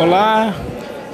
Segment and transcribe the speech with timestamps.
[0.00, 0.54] Olá,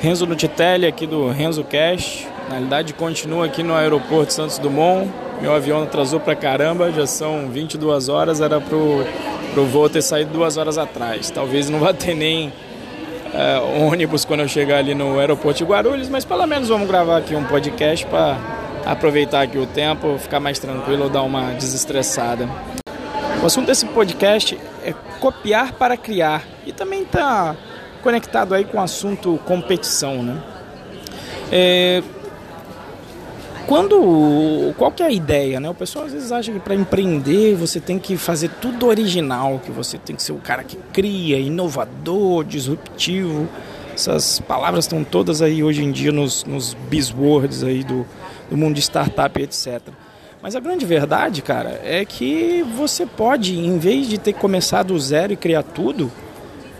[0.00, 2.24] Renzo Nutitelli aqui do Renzo Cash.
[2.44, 5.10] Na realidade, continua aqui no aeroporto Santos Dumont.
[5.42, 9.04] Meu avião atrasou pra caramba, já são 22 horas, era pro,
[9.52, 11.30] pro voo ter saído duas horas atrás.
[11.30, 12.50] Talvez não vá ter nem
[13.34, 17.16] uh, ônibus quando eu chegar ali no aeroporto de Guarulhos, mas pelo menos vamos gravar
[17.16, 18.38] aqui um podcast para
[18.86, 22.48] aproveitar aqui o tempo, ficar mais tranquilo, dar uma desestressada.
[23.42, 27.56] O assunto desse podcast é copiar para criar e também está
[28.06, 30.40] conectado aí com o assunto competição, né?
[31.50, 32.04] É,
[33.66, 35.68] quando qual que é a ideia, né?
[35.68, 39.72] O pessoal às vezes acha que para empreender você tem que fazer tudo original, que
[39.72, 43.48] você tem que ser o cara que cria, inovador, disruptivo.
[43.92, 48.06] Essas palavras estão todas aí hoje em dia nos, nos buzzwords aí do,
[48.48, 49.80] do mundo de startup, etc.
[50.40, 54.84] Mas a grande verdade, cara, é que você pode, em vez de ter que começar
[54.84, 56.12] do zero e criar tudo,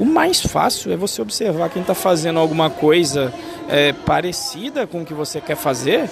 [0.00, 3.30] o mais fácil é você observar quem está fazendo alguma coisa
[3.68, 6.08] é, parecida com o que você quer fazer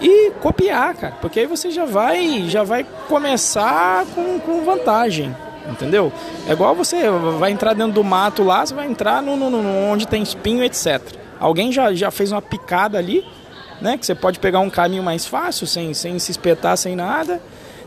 [0.00, 1.14] e copiar, cara.
[1.20, 5.34] Porque aí você já vai, já vai começar com, com vantagem.
[5.68, 6.12] Entendeu?
[6.48, 9.90] É igual você vai entrar dentro do mato lá, você vai entrar no, no, no,
[9.90, 11.00] onde tem espinho, etc.
[11.40, 13.24] Alguém já, já fez uma picada ali,
[13.80, 13.98] né?
[13.98, 17.42] Que você pode pegar um caminho mais fácil, sem, sem se espetar, sem nada.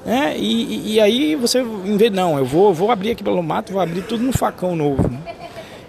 [0.05, 0.35] Né?
[0.37, 3.81] E, e, aí você, em vez, não, eu vou, vou abrir aqui pelo mato, vou
[3.81, 5.09] abrir tudo no facão novo.
[5.09, 5.44] Né?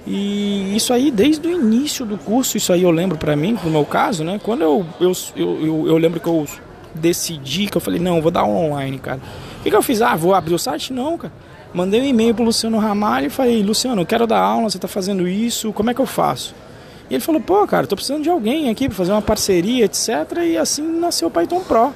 [0.06, 3.70] E isso aí, desde o início do curso, isso aí eu lembro para mim, no
[3.70, 4.40] meu caso, né?
[4.40, 6.46] Quando eu, eu, eu, eu, lembro que eu
[6.94, 9.20] decidi, que eu falei, não, vou dar online, cara.
[9.58, 10.00] O que, que eu fiz?
[10.00, 10.92] Ah, vou abrir o site?
[10.92, 11.32] Não, cara.
[11.74, 14.86] Mandei um e-mail pro Luciano Ramalho e falei, Luciano, eu quero dar aula, você tá
[14.86, 16.54] fazendo isso, como é que eu faço?
[17.10, 20.08] E ele falou, pô, cara, tô precisando de alguém aqui para fazer uma parceria, etc.
[20.44, 21.92] E assim nasceu o Python Pro.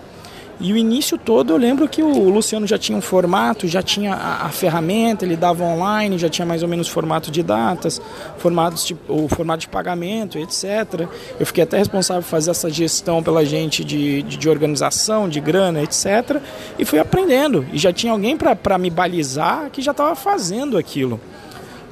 [0.61, 4.12] E o início todo eu lembro que o Luciano já tinha um formato, já tinha
[4.14, 8.00] a, a ferramenta, ele dava online, já tinha mais ou menos formato de datas,
[8.36, 11.08] formatos de, o formato de pagamento, etc.
[11.38, 15.41] Eu fiquei até responsável por fazer essa gestão pela gente de, de, de organização, de
[15.41, 16.42] grana, etc.
[16.78, 17.66] E fui aprendendo.
[17.72, 21.19] E já tinha alguém para me balizar que já estava fazendo aquilo.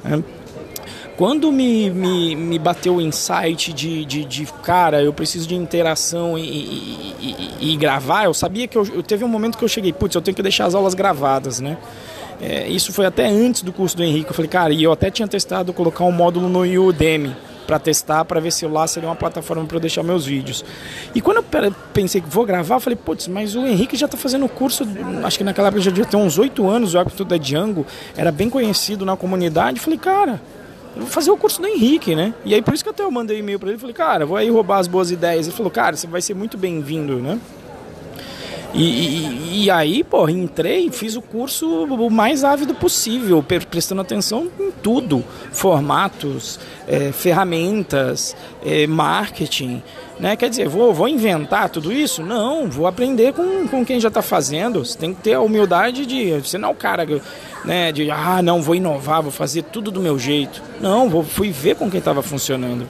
[0.03, 0.23] Né?
[1.19, 6.37] Quando me, me, me bateu o insight de, de, de, cara, eu preciso de interação
[6.37, 9.67] e, e, e, e gravar, eu sabia que eu, eu, teve um momento que eu
[9.67, 11.77] cheguei, putz, eu tenho que deixar as aulas gravadas, né?
[12.41, 14.29] É, isso foi até antes do curso do Henrique.
[14.29, 17.35] Eu falei, cara, e eu até tinha testado colocar um módulo no Udemy
[17.67, 20.63] para testar, para ver se lá seria uma plataforma para eu deixar meus vídeos.
[21.13, 24.17] E quando eu pensei que vou gravar, eu falei, putz, mas o Henrique já está
[24.17, 24.87] fazendo o curso,
[25.25, 27.85] acho que naquela época já devia ter uns oito anos, o Arquiteto da Django,
[28.15, 29.79] era bem conhecido na comunidade.
[29.79, 30.39] Eu falei, cara,
[30.99, 32.33] vou fazer o curso do Henrique, né?
[32.45, 34.37] E aí por isso que até eu mandei um e-mail para ele, falei, cara, vou
[34.37, 35.47] aí roubar as boas ideias.
[35.47, 37.39] Ele falou, cara, você vai ser muito bem-vindo, né?
[38.73, 44.47] E, e, e, aí, pô, entrei, fiz o curso o mais ávido possível, prestando atenção
[44.59, 49.81] em tudo: formatos, é, ferramentas, é, marketing.
[50.19, 50.35] Né?
[50.35, 52.21] Quer dizer, vou, vou inventar tudo isso?
[52.21, 54.85] Não, vou aprender com, com quem já está fazendo.
[54.85, 56.31] Você tem que ter a humildade de.
[56.39, 57.07] Você não é o cara
[57.65, 60.61] né, de, ah, não, vou inovar, vou fazer tudo do meu jeito.
[60.79, 62.87] Não, vou, fui ver com quem estava funcionando.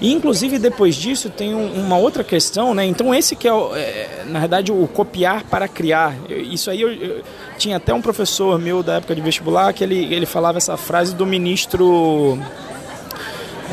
[0.00, 2.86] E inclusive depois disso tem um, uma outra questão, né?
[2.86, 6.14] Então esse que é, é, na verdade o copiar para criar.
[6.28, 7.22] Isso aí eu, eu,
[7.58, 11.14] tinha até um professor meu da época de vestibular que ele, ele falava essa frase
[11.14, 12.38] do ministro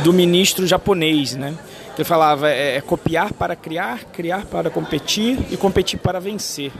[0.03, 1.55] do ministro japonês, né?
[1.95, 6.71] Ele falava é, é copiar para criar, criar para competir e competir para vencer.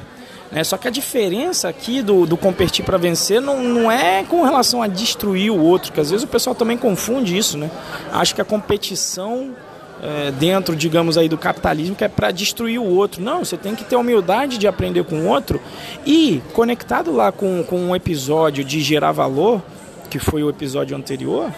[0.52, 0.63] Né?
[0.63, 4.81] Só que a diferença aqui do, do competir para vencer não, não é com relação
[4.81, 7.69] a destruir o outro, que às vezes o pessoal também confunde isso, né?
[8.12, 9.56] Acho que a competição
[10.02, 13.22] é, dentro, digamos aí, do capitalismo que é para destruir o outro.
[13.22, 15.59] Não, você tem que ter a humildade de aprender com o outro
[16.06, 19.62] e conectado lá com, com um episódio de gerar valor,
[20.09, 21.52] que foi o episódio anterior,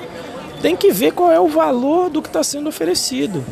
[0.61, 3.43] tem que ver qual é o valor do que está sendo oferecido.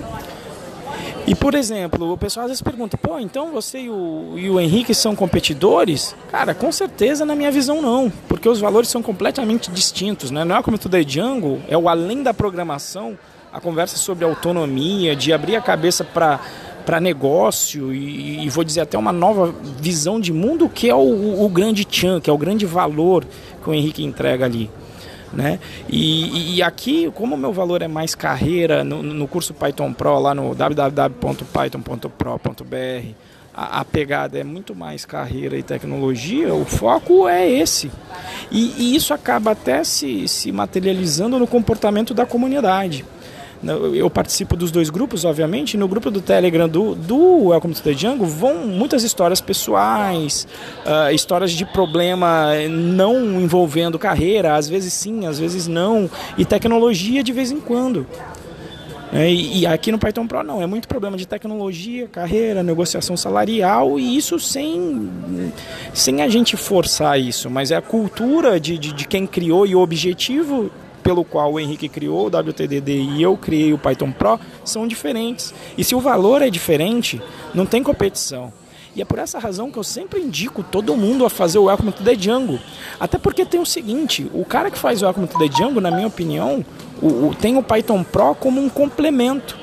[1.28, 4.62] E, por exemplo, o pessoal às vezes pergunta, pô, então você e o, e o
[4.62, 6.16] Henrique são competidores?
[6.32, 10.46] Cara, com certeza na minha visão não, porque os valores são completamente distintos, né?
[10.46, 13.20] Não é como tudo é Django, é o além da programação,
[13.52, 16.40] a conversa sobre autonomia, de abrir a cabeça para
[16.86, 21.44] para negócio e, e, vou dizer até uma nova visão de mundo que é o,
[21.44, 23.26] o grande chunk, é o grande valor
[23.62, 24.72] que o Henrique entrega ali.
[25.34, 25.60] Né?
[25.90, 30.18] E, e aqui, como o meu valor é mais carreira, no, no curso Python Pro,
[30.20, 33.12] lá no www.python.pro.br,
[33.54, 37.92] a, pegada é muito mais carreira e tecnologia, o foco é esse.
[38.52, 43.04] E, e isso acaba até se, se materializando no comportamento da comunidade.
[43.64, 45.78] Eu participo dos dois grupos, obviamente.
[45.78, 50.48] No grupo do Telegram do, do Welcome to the Jungle vão muitas histórias pessoais,
[50.86, 57.24] uh, histórias de problema não envolvendo carreira, às vezes sim, às vezes não, e tecnologia
[57.24, 58.06] de vez em quando.
[59.12, 63.16] É, e, e, aqui no Python Pro não, é muito problema de tecnologia, carreira, negociação
[63.16, 65.10] salarial e isso sem,
[65.94, 69.74] sem a gente forçar isso, mas é a cultura de, de, de quem criou e
[69.74, 70.70] o objetivo
[71.08, 75.54] pelo qual o Henrique criou o WTDD e eu criei o Python Pro são diferentes.
[75.78, 77.22] E se o valor é diferente,
[77.54, 78.52] não tem competição.
[78.94, 81.94] E é por essa razão que eu sempre indico todo mundo a fazer o Welcome
[81.94, 82.60] to the Django.
[83.00, 85.92] Até porque tem o seguinte, o cara que faz o Welcome to the Django, na
[85.92, 86.66] minha opinião,
[87.02, 89.58] o, o, tem o Python Pro como um complemento.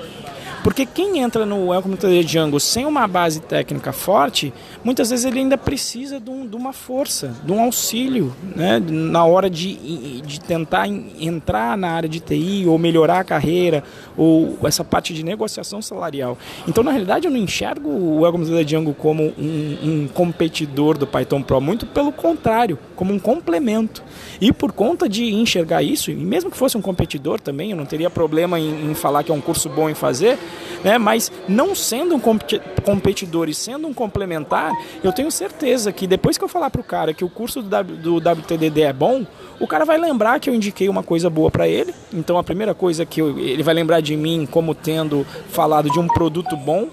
[0.64, 4.50] Porque quem entra no Welcome to the Django sem uma base técnica forte,
[4.82, 8.82] muitas vezes ele ainda precisa de, um, de uma força, de um auxílio, né?
[8.88, 13.84] na hora de, de tentar entrar na área de TI ou melhorar a carreira,
[14.16, 16.38] ou essa parte de negociação salarial.
[16.66, 20.96] Então, na realidade, eu não enxergo o Welcome to the Django como um, um competidor
[20.96, 24.02] do Python Pro, muito pelo contrário, como um complemento.
[24.40, 27.84] E por conta de enxergar isso, e mesmo que fosse um competidor também, eu não
[27.84, 30.38] teria problema em, em falar que é um curso bom em fazer,
[30.82, 30.98] né?
[30.98, 34.72] mas não sendo um competidor e sendo um complementar,
[35.02, 37.68] eu tenho certeza que depois que eu falar para o cara que o curso do,
[37.68, 39.26] w, do WTDD é bom,
[39.58, 41.94] o cara vai lembrar que eu indiquei uma coisa boa para ele.
[42.12, 45.98] Então a primeira coisa que eu, ele vai lembrar de mim como tendo falado de
[45.98, 46.88] um produto bom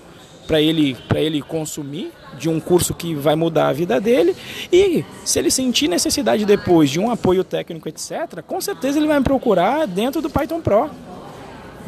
[0.48, 4.36] para ele, ele consumir, de um curso que vai mudar a vida dele.
[4.72, 9.18] E se ele sentir necessidade depois de um apoio técnico, etc., com certeza ele vai
[9.20, 10.90] me procurar dentro do Python Pro.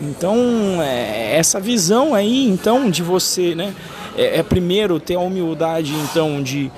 [0.01, 0.37] Então,
[0.81, 3.73] é, essa visão aí, então, de você, né,
[4.17, 6.71] é, é primeiro ter a humildade, então, de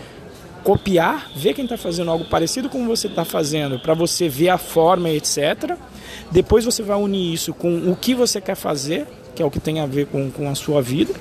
[0.63, 4.57] copiar, ver quem está fazendo algo parecido com você está fazendo, para você ver a
[4.57, 5.77] forma, etc.
[6.31, 9.59] Depois você vai unir isso com o que você quer fazer, que é o que
[9.59, 11.13] tem a ver com, com a sua vida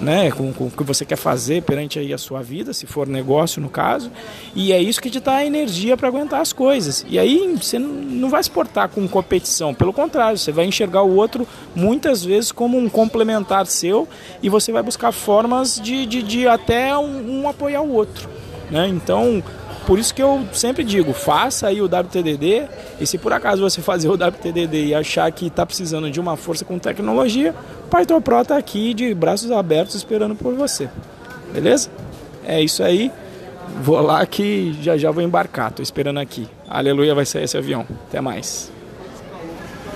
[0.00, 3.06] né, com, com, o que você quer fazer perante aí a sua vida, se for
[3.06, 4.10] negócio no caso,
[4.54, 7.04] e é isso que te dá energia para aguentar as coisas.
[7.08, 11.16] E aí você não vai se portar com competição, pelo contrário, você vai enxergar o
[11.16, 14.08] outro muitas vezes como um complementar seu
[14.42, 18.28] e você vai buscar formas de, de, de até um, um apoiar o outro.
[18.70, 18.88] Né?
[18.88, 19.42] Então,
[19.88, 22.68] por isso que eu sempre digo, faça aí o WTDD
[23.00, 26.36] e se por acaso você fazer o WTDD e achar que está precisando de uma
[26.36, 27.54] força com tecnologia,
[27.86, 30.90] o Python Pro está aqui de braços abertos esperando por você.
[31.54, 31.88] Beleza?
[32.44, 33.10] É isso aí.
[33.80, 35.72] Vou lá que já já vou embarcar.
[35.72, 36.46] Tô esperando aqui.
[36.68, 37.86] Aleluia, vai sair esse avião.
[38.08, 38.70] Até mais.